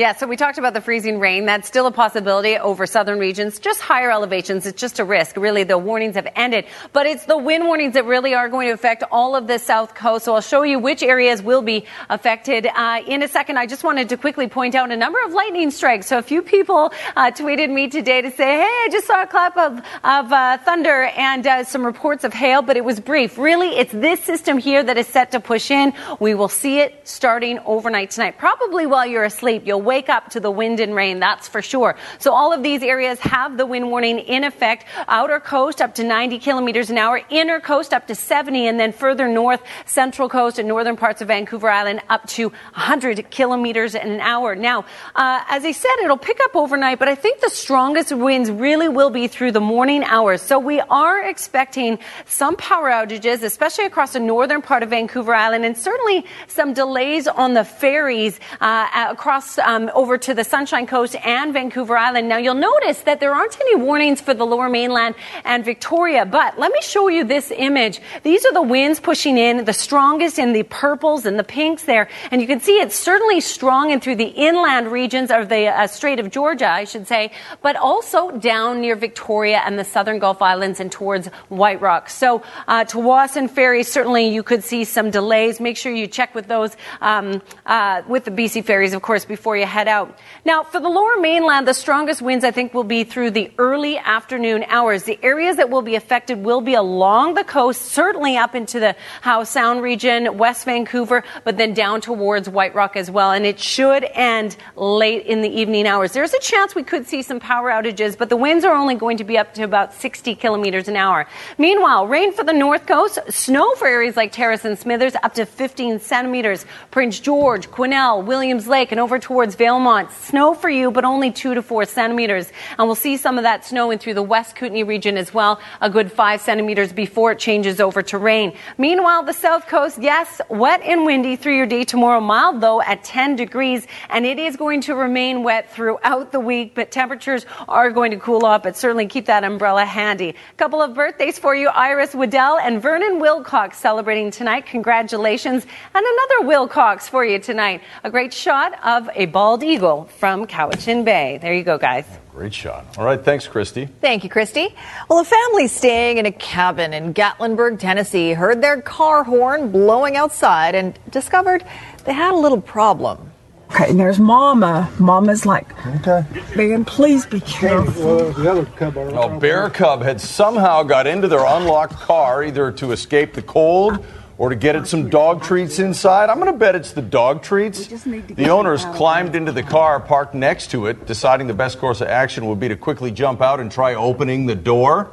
[0.00, 1.44] Yeah, so we talked about the freezing rain.
[1.44, 4.64] That's still a possibility over southern regions, just higher elevations.
[4.64, 5.36] It's just a risk.
[5.36, 8.72] Really, the warnings have ended, but it's the wind warnings that really are going to
[8.72, 10.24] affect all of the south coast.
[10.24, 13.58] So I'll show you which areas will be affected uh, in a second.
[13.58, 16.06] I just wanted to quickly point out a number of lightning strikes.
[16.06, 19.26] So a few people uh, tweeted me today to say, "Hey, I just saw a
[19.26, 23.36] clap of of uh, thunder and uh, some reports of hail, but it was brief."
[23.36, 25.92] Really, it's this system here that is set to push in.
[26.20, 29.64] We will see it starting overnight tonight, probably while you're asleep.
[29.66, 31.96] You'll wake up to the wind and rain, that's for sure.
[32.20, 34.84] So all of these areas have the wind warning in effect.
[35.08, 38.92] Outer coast up to 90 kilometers an hour, inner coast up to 70, and then
[38.92, 44.20] further north, central coast and northern parts of Vancouver Island up to 100 kilometers an
[44.20, 44.54] hour.
[44.54, 44.84] Now,
[45.16, 48.88] uh, as I said, it'll pick up overnight, but I think the strongest winds really
[48.88, 50.40] will be through the morning hours.
[50.40, 55.64] So we are expecting some power outages, especially across the northern part of Vancouver Island,
[55.64, 61.14] and certainly some delays on the ferries uh, across um, over to the Sunshine Coast
[61.24, 62.28] and Vancouver Island.
[62.28, 66.58] Now you'll notice that there aren't any warnings for the lower mainland and Victoria, but
[66.58, 68.00] let me show you this image.
[68.24, 72.08] These are the winds pushing in, the strongest in the purples and the pinks there.
[72.32, 75.86] And you can see it's certainly strong in through the inland regions of the uh,
[75.86, 77.30] Strait of Georgia, I should say,
[77.62, 82.10] but also down near Victoria and the southern Gulf Islands and towards White Rock.
[82.10, 85.60] So uh, to Tsawwassen Ferry, certainly you could see some delays.
[85.60, 89.56] Make sure you check with those um, uh, with the BC ferries, of course, before
[89.56, 90.18] you head out.
[90.44, 93.98] Now, for the lower mainland, the strongest winds, I think, will be through the early
[93.98, 95.04] afternoon hours.
[95.04, 98.96] The areas that will be affected will be along the coast, certainly up into the
[99.22, 103.32] Howe Sound region, West Vancouver, but then down towards White Rock as well.
[103.32, 106.12] And it should end late in the evening hours.
[106.12, 109.16] There's a chance we could see some power outages, but the winds are only going
[109.18, 111.26] to be up to about 60 kilometers an hour.
[111.58, 115.46] Meanwhile, rain for the north coast, snow for areas like Terrace and Smithers up to
[115.46, 116.64] 15 centimeters.
[116.90, 120.10] Prince George, Quesnel, Williams Lake, and over towards Valemount.
[120.10, 122.52] Snow for you, but only two to four centimeters.
[122.78, 125.60] And we'll see some of that snow in through the West Kootenay region as well,
[125.80, 128.56] a good five centimeters before it changes over to rain.
[128.78, 133.04] Meanwhile, the south coast, yes, wet and windy through your day tomorrow, mild though at
[133.04, 137.90] 10 degrees, and it is going to remain wet throughout the week, but temperatures are
[137.90, 140.30] going to cool off, but certainly keep that umbrella handy.
[140.30, 144.66] A Couple of birthdays for you, Iris Waddell and Vernon Wilcox celebrating tonight.
[144.66, 145.64] Congratulations.
[145.94, 147.82] And another Wilcox for you tonight.
[148.04, 151.38] A great shot of a bald eagle from Cowichan Bay.
[151.40, 152.04] There you go, guys.
[152.06, 152.84] Oh, great shot.
[152.98, 153.88] All right, thanks, Kristi.
[154.02, 154.74] Thank you, Kristi.
[155.08, 160.14] Well, a family staying in a cabin in Gatlinburg, Tennessee, heard their car horn blowing
[160.14, 161.64] outside and discovered
[162.04, 163.32] they had a little problem.
[163.70, 164.92] Okay, and there's Mama.
[164.98, 166.22] Mama's like, okay.
[166.54, 168.28] man, please be careful.
[168.36, 174.04] A bear cub had somehow got into their unlocked car, either to escape the cold
[174.40, 176.30] or to get it some dog treats inside.
[176.30, 177.88] I'm going to bet it's the dog treats.
[177.88, 182.08] The owners climbed into the car parked next to it, deciding the best course of
[182.08, 185.10] action would be to quickly jump out and try opening the door,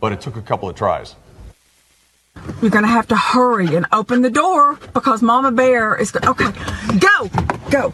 [0.00, 1.14] but it took a couple of tries.
[2.62, 6.26] You're going to have to hurry and open the door because Mama Bear is going
[6.26, 6.50] Okay,
[6.98, 7.30] go,
[7.70, 7.92] go.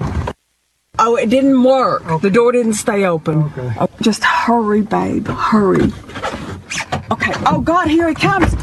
[1.01, 2.07] Oh, it didn't work.
[2.07, 2.29] Okay.
[2.29, 3.43] The door didn't stay open.
[3.43, 3.75] Okay.
[3.81, 5.93] Oh, just hurry, babe, hurry.
[7.11, 7.33] Okay.
[7.45, 8.55] Oh, God, here he comes.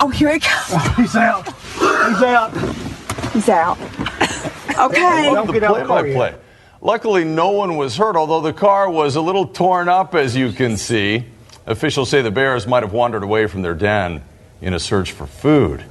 [0.00, 0.70] Oh, here he comes.
[0.72, 1.46] Oh, he's out.
[1.46, 3.32] He's out.
[3.32, 3.78] He's out.
[4.78, 5.24] Okay.
[5.24, 6.34] Don't the play by play.
[6.80, 10.52] Luckily, no one was hurt, although the car was a little torn up, as you
[10.52, 11.24] can see.
[11.66, 14.22] Officials say the bears might have wandered away from their den
[14.60, 15.84] in a search for food.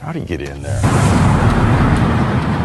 [0.00, 0.80] How do you get in there?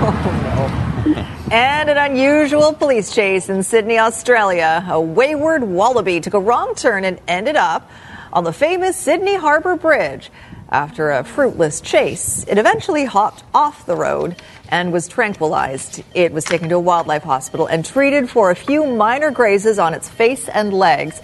[0.02, 1.22] Oh, no.
[1.52, 4.86] and an unusual police chase in Sydney, Australia.
[4.90, 7.90] A wayward wallaby took a wrong turn and ended up
[8.32, 10.30] on the famous Sydney Harbour Bridge.
[10.72, 14.36] After a fruitless chase, it eventually hopped off the road
[14.70, 16.04] and was tranquilized.
[16.14, 19.96] It was taken to a wildlife hospital and treated for a few minor grazes on
[19.96, 21.22] its face and legs.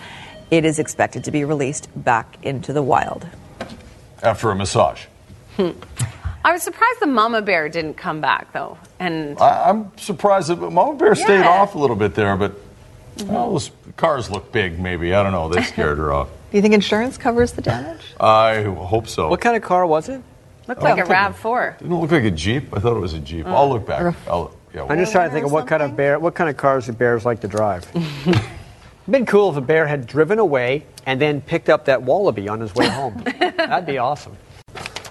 [0.49, 3.27] It is expected to be released back into the wild.
[4.23, 5.05] After a massage.
[5.57, 5.71] Hmm.
[6.43, 8.77] I was surprised the mama bear didn't come back, though.
[8.99, 12.55] And I, am surprised that mama bear stayed off a little bit there, but
[13.17, 13.33] mm-hmm.
[13.33, 15.13] well, those cars look big, maybe.
[15.13, 15.49] I don't know.
[15.49, 16.29] They scared her off.
[16.29, 18.13] Do you think insurance covers the damage?
[18.19, 19.29] I hope so.
[19.29, 20.21] What kind of car was it?
[20.67, 21.79] Looked like a RAV4.
[21.79, 22.75] Didn't look like a Jeep?
[22.75, 23.45] I thought it was a Jeep.
[23.45, 24.15] I'll look back.
[24.27, 26.57] I'll, yeah, I'm just trying to think of what kind of bear, what kind of
[26.57, 27.85] cars do bears like to drive.
[29.09, 32.59] been cool if a bear had driven away and then picked up that wallaby on
[32.59, 33.23] his way home.
[33.39, 34.35] That'd be awesome.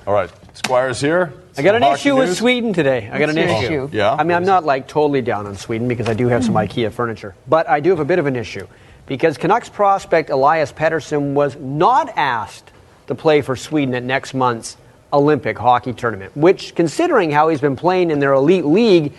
[0.07, 1.33] All right, Squire's here.
[1.57, 2.29] I got an issue news.
[2.29, 3.09] with Sweden today.
[3.11, 3.83] I got an What's issue.
[3.83, 4.12] Oh, yeah.
[4.12, 6.59] I mean, I'm not like totally down on Sweden because I do have some hmm.
[6.59, 8.67] IKEA furniture, but I do have a bit of an issue
[9.07, 12.71] because Canucks prospect Elias Pettersson was not asked
[13.07, 14.77] to play for Sweden at next month's
[15.11, 19.14] Olympic hockey tournament, which, considering how he's been playing in their elite league,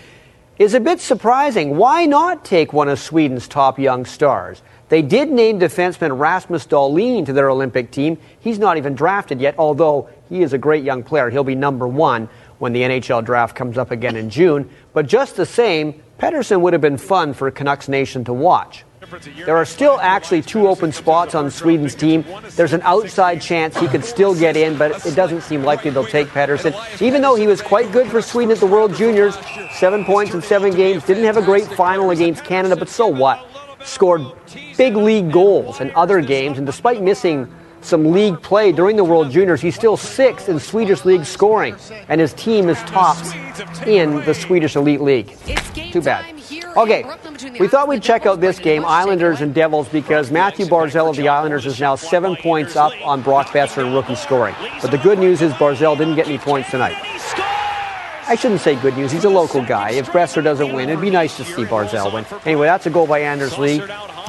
[0.59, 1.77] is a bit surprising.
[1.77, 4.61] Why not take one of Sweden's top young stars?
[4.89, 8.17] They did name defenseman Rasmus Dahlin to their Olympic team.
[8.39, 11.29] He's not even drafted yet, although he is a great young player.
[11.29, 14.69] He'll be number one when the NHL draft comes up again in June.
[14.93, 18.85] But just the same, Pettersson would have been fun for Canucks Nation to watch.
[19.45, 22.25] There are still actually two open spots on Sweden's team.
[22.55, 26.05] There's an outside chance he could still get in, but it doesn't seem likely they'll
[26.05, 26.73] take Pettersson.
[27.01, 29.37] Even though he was quite good for Sweden at the World Juniors,
[29.71, 33.45] seven points in seven games, didn't have a great final against Canada, but so what?
[33.83, 34.23] Scored
[34.75, 37.53] big league goals in other games, and despite missing
[37.85, 41.75] some league play during the World Juniors, he's still sixth in Swedish league scoring,
[42.09, 43.33] and his team is tops
[43.85, 45.37] in the Swedish Elite League.
[45.91, 46.33] Too bad.
[46.77, 47.05] Okay,
[47.59, 51.29] we thought we'd check out this game, Islanders and Devils, because Mathew Barzal of the
[51.29, 54.55] Islanders is now seven points up on Brock Boeser in rookie scoring.
[54.81, 56.97] But the good news is Barzal didn't get any points tonight.
[58.27, 59.11] I shouldn't say good news.
[59.11, 59.91] He's a local guy.
[59.91, 62.25] If Boeser doesn't win, it'd be nice to see Barzal win.
[62.43, 63.81] Anyway, that's a goal by Anders Lee.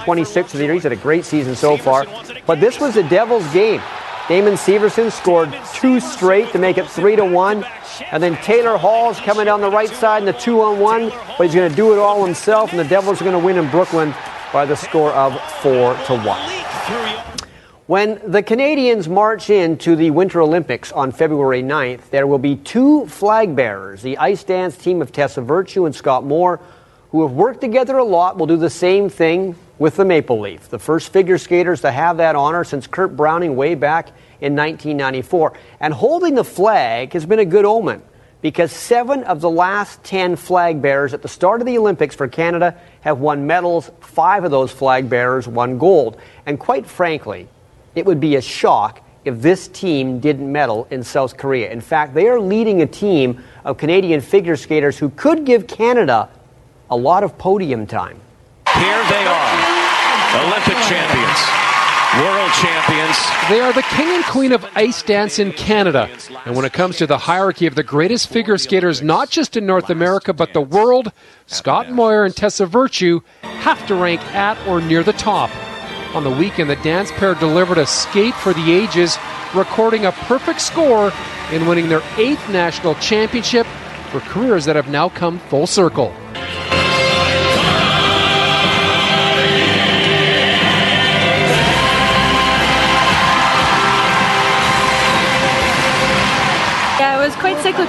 [0.06, 0.74] 26 of the year.
[0.74, 2.06] He's had a great season so far.
[2.46, 3.82] But this was the Devils' game.
[4.28, 7.64] Damon Severson scored two straight to make it three to one.
[8.12, 11.46] And then Taylor Hall's coming down the right side in the two on one, but
[11.46, 13.68] he's going to do it all himself, and the Devils are going to win in
[13.68, 14.14] Brooklyn
[14.52, 16.52] by the score of four to one.
[17.86, 23.06] When the Canadians march into the Winter Olympics on February 9th, there will be two
[23.06, 24.02] flag bearers.
[24.02, 26.60] The ice dance team of Tessa Virtue and Scott Moir,
[27.10, 30.68] who have worked together a lot, will do the same thing with the Maple Leaf,
[30.68, 34.08] the first figure skaters to have that honor since Kurt Browning way back
[34.40, 35.52] in 1994.
[35.80, 38.02] And holding the flag has been a good omen
[38.40, 42.28] because seven of the last 10 flag bearers at the start of the Olympics for
[42.28, 43.90] Canada have won medals.
[44.00, 46.18] Five of those flag bearers won gold.
[46.46, 47.48] And quite frankly,
[47.94, 51.70] it would be a shock if this team didn't medal in South Korea.
[51.70, 56.30] In fact, they are leading a team of Canadian figure skaters who could give Canada
[56.88, 58.20] a lot of podium time.
[58.74, 59.55] Here they are,
[60.34, 61.40] Olympic champions,
[62.20, 63.16] world champions.
[63.48, 66.10] They are the king and queen of ice dance in Canada.
[66.44, 69.66] And when it comes to the hierarchy of the greatest figure skaters, not just in
[69.66, 71.12] North America, but the world,
[71.46, 75.50] Scott Moir and Tessa Virtue have to rank at or near the top.
[76.14, 79.18] On the weekend, the dance pair delivered a skate for the ages,
[79.54, 81.12] recording a perfect score
[81.52, 83.66] in winning their eighth national championship
[84.10, 86.14] for careers that have now come full circle.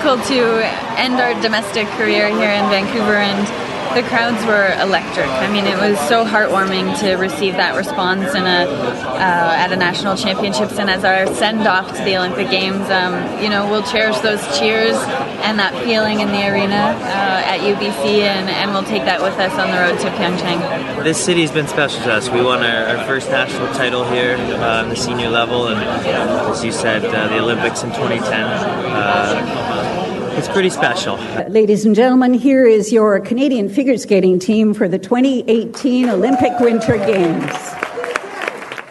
[0.08, 0.66] Cyclical to
[0.98, 5.28] end our domestic career here in Vancouver and the crowds were electric.
[5.28, 9.76] I mean, it was so heartwarming to receive that response in a uh, at a
[9.76, 12.90] national championships and as our send off to the Olympic Games.
[12.90, 14.96] Um, you know, we'll cherish those cheers
[15.44, 19.38] and that feeling in the arena uh, at UBC, and, and we'll take that with
[19.40, 21.04] us on the road to Pyeongchang.
[21.04, 22.30] This city's been special to us.
[22.30, 26.72] We won our, our first national title here uh, the senior level, and as you
[26.72, 30.07] said, uh, the Olympics in 2010
[30.38, 31.18] it's pretty special.
[31.50, 36.98] Ladies and gentlemen, here is your Canadian figure skating team for the 2018 Olympic Winter
[36.98, 37.52] Games.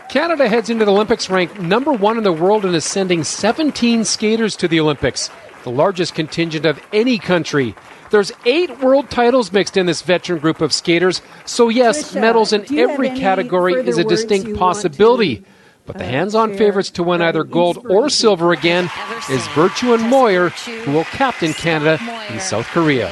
[0.09, 4.05] Canada heads into the Olympics ranked number one in the world and is sending 17
[4.05, 5.31] skaters to the Olympics,
[5.63, 7.77] the largest contingent of any country.
[8.11, 12.53] There's eight world titles mixed in this veteran group of skaters, so yes, Trisha, medals
[12.53, 15.45] in do you have every category is a distinct you want possibility.
[15.87, 18.91] But the hands on favorites to win either gold or silver again
[19.31, 23.07] is Virtue and Moir, who will captain Canada in South Korea.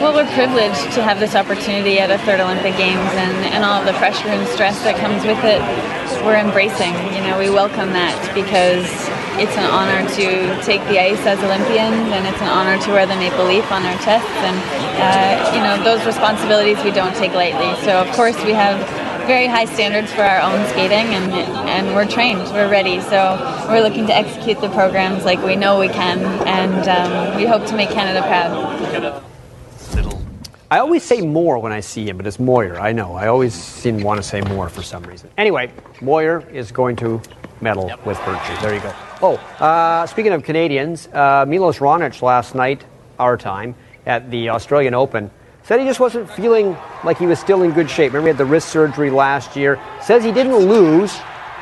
[0.00, 3.80] Well, we're privileged to have this opportunity at a third Olympic Games and, and all
[3.80, 5.60] of the pressure and stress that comes with it.
[6.20, 6.92] We're embracing.
[7.16, 8.84] You know, we welcome that because
[9.40, 10.26] it's an honor to
[10.64, 13.88] take the ice as Olympians and it's an honor to wear the maple leaf on
[13.88, 14.28] our chests.
[14.44, 14.56] And,
[15.00, 17.72] uh, you know, those responsibilities we don't take lightly.
[17.84, 18.80] So, of course, we have
[19.26, 21.32] very high standards for our own skating and
[21.68, 23.36] and we're trained we're ready so
[23.68, 27.66] we're looking to execute the programs like we know we can and um, we hope
[27.66, 29.22] to make canada proud
[30.68, 32.80] I always say more when I see him, but it's Moir.
[32.80, 33.14] I know.
[33.14, 35.30] I always seem to want to say more for some reason.
[35.38, 37.22] Anyway, Moir is going to
[37.60, 38.04] medal yep.
[38.04, 38.60] with Virtue.
[38.60, 38.92] There you go.
[39.22, 42.84] Oh, uh, speaking of Canadians, uh, Milos Raonic last night,
[43.20, 45.30] our time, at the Australian Open,
[45.66, 48.12] said he just wasn't feeling like he was still in good shape.
[48.12, 49.80] Remember, he had the wrist surgery last year.
[50.00, 51.12] Says he didn't lose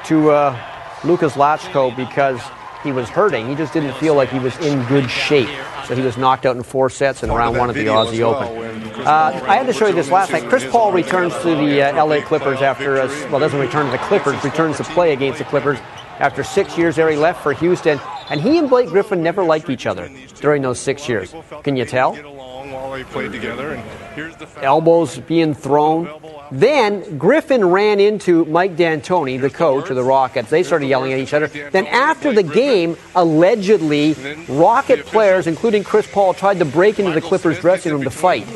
[0.05, 2.39] to uh, Lukas Lacko because
[2.83, 3.49] he was hurting.
[3.49, 5.49] He just didn't feel like he was in good shape.
[5.87, 8.83] So he was knocked out in four sets in round one at the Aussie Open.
[9.07, 10.51] Uh, I had to show you this last night.
[10.51, 13.99] Chris Paul returns to the uh, LA Clippers after, uh, well, doesn't return to the
[13.99, 15.79] Clippers, returns to play against the Clippers
[16.19, 17.09] after six years there.
[17.11, 17.99] He left for Houston,
[18.31, 20.11] and he and Blake Griffin never liked each other
[20.41, 21.35] during those six years.
[21.63, 22.17] Can you tell?
[22.75, 23.73] while they played together.
[23.73, 23.83] And
[24.15, 26.11] here's the elbows being thrown.
[26.51, 30.51] Then Griffin ran into Mike D'Antoni, the coach of the Rockets.
[30.51, 31.49] They started yelling at each other.
[31.49, 34.15] Then after the game, allegedly,
[34.49, 38.47] Rocket players, including Chris Paul, tried to break into the Clippers dressing room to fight,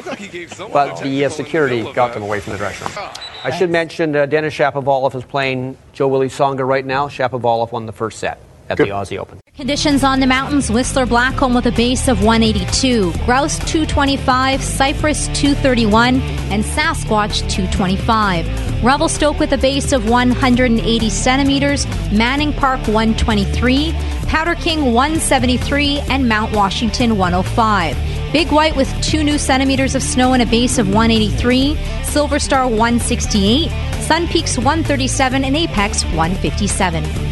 [0.73, 3.11] but the uh, security got them away from the dressing room.
[3.45, 7.09] I should mention uh, Denis Shapovalov is playing Jo-Wilfried Tsonga right now.
[7.09, 8.89] Shapovalov won the first set at Good.
[8.89, 9.41] the Aussie Open.
[9.59, 16.21] Conditions on the mountains Whistler Blackcomb with a base of 182, Grouse 225, Cypress 231,
[16.53, 18.85] and Sasquatch 225.
[18.85, 23.93] Revelstoke with a base of 180 centimeters, Manning Park 123,
[24.29, 28.33] Powder King 173, and Mount Washington 105.
[28.33, 32.69] Big White with 2 new centimeters of snow and a base of 183, Silver Star
[32.69, 33.69] 168,
[34.03, 37.28] Sun Peaks 137, and Apex 157.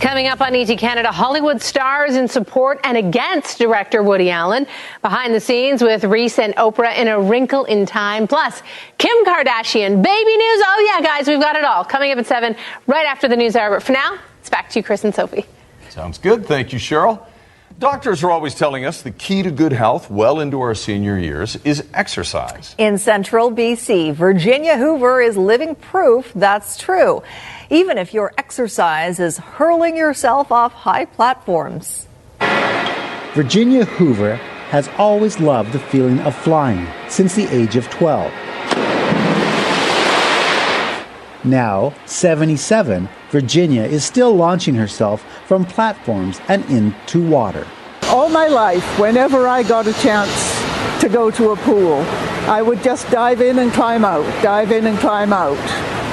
[0.00, 4.66] Coming up on ET Canada, Hollywood stars in support and against director Woody Allen.
[5.02, 8.26] Behind the scenes with Reese and Oprah in A Wrinkle in Time.
[8.26, 8.62] Plus,
[8.96, 10.62] Kim Kardashian, baby news.
[10.66, 11.84] Oh, yeah, guys, we've got it all.
[11.84, 13.76] Coming up at 7, right after the news hour.
[13.76, 15.44] But for now, it's back to you, Chris and Sophie.
[15.90, 16.46] Sounds good.
[16.46, 17.26] Thank you, Cheryl.
[17.78, 21.56] Doctors are always telling us the key to good health well into our senior years
[21.64, 22.74] is exercise.
[22.78, 27.22] In central BC, Virginia Hoover is living proof that's true,
[27.70, 32.08] even if your exercise is hurling yourself off high platforms.
[33.34, 34.36] Virginia Hoover
[34.70, 38.32] has always loved the feeling of flying since the age of 12.
[41.42, 47.66] Now, 77, Virginia is still launching herself from platforms and into water.
[48.04, 50.60] All my life, whenever I got a chance
[51.00, 52.02] to go to a pool,
[52.50, 55.56] I would just dive in and climb out, dive in and climb out.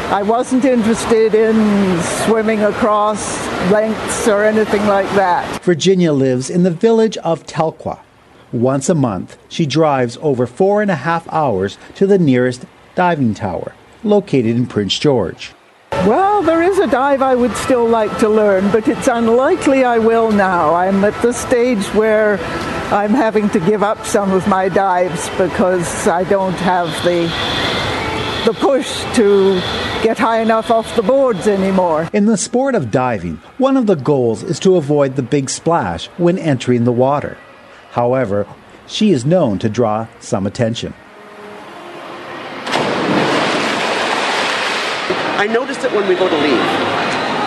[0.10, 5.62] I wasn't interested in swimming across lengths or anything like that.
[5.64, 7.99] Virginia lives in the village of Telkwa.
[8.53, 13.34] Once a month, she drives over four and a half hours to the nearest diving
[13.34, 15.53] tower, located in Prince George.
[15.91, 19.97] Well, there is a dive I would still like to learn, but it's unlikely I
[19.97, 20.74] will now.
[20.74, 22.38] I'm at the stage where
[22.93, 27.28] I'm having to give up some of my dives because I don't have the
[28.46, 29.56] the push to
[30.04, 32.10] get high enough off the boards anymore.
[32.14, 36.08] In the sport of diving, one of the goals is to avoid the big splash
[36.18, 37.38] when entering the water.
[37.92, 38.48] However,
[38.88, 40.94] she is known to draw some attention.
[45.38, 46.68] I noticed it when we go to leave.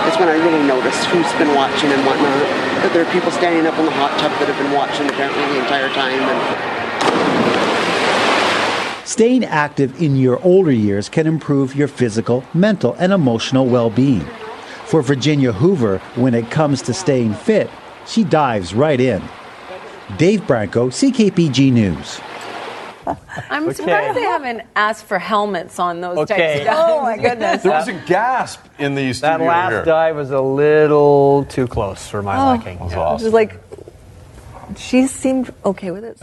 [0.07, 2.43] It's when I really notice who's been watching and whatnot.
[2.82, 5.45] That there are people standing up in the hot tub that have been watching apparently
[5.53, 6.18] the entire time.
[6.18, 7.30] And
[9.11, 14.24] Staying active in your older years can improve your physical, mental, and emotional well being.
[14.84, 17.68] For Virginia Hoover, when it comes to staying fit,
[18.06, 19.20] she dives right in.
[20.16, 22.20] Dave Branco, CKPG News.
[23.50, 23.72] I'm Okay.
[23.74, 26.64] surprised they haven't asked for helmets on those Okay.
[26.64, 27.64] types of Oh, my goodness.
[27.64, 29.18] There was a gasp in these.
[29.18, 29.84] studio That last here.
[29.86, 32.44] dive was a little too close for my Oh.
[32.44, 32.78] liking.
[32.78, 33.58] Which is like,
[34.76, 36.16] she seemed okay with it.